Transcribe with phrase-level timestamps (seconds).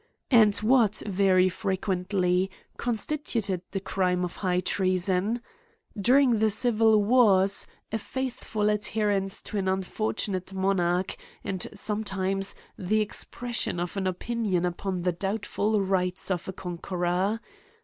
[0.31, 5.43] And what, very frequently, constituted the crime of high treason?
[5.95, 13.57] During the civil wars, a faithful adherence to an unfortunate monarch; and, sometimes, the expres
[13.57, 17.39] sion of an opinion upon the doubtful rights of a conqueror.